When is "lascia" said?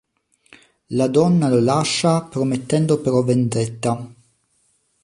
1.59-2.23